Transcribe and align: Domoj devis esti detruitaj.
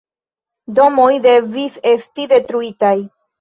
Domoj 0.79 1.09
devis 1.25 1.77
esti 1.93 2.27
detruitaj. 2.33 2.97